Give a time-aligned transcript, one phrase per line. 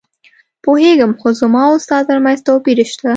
[0.63, 3.09] پوهېږم، خو زما او ستا ترمنځ توپیر شته.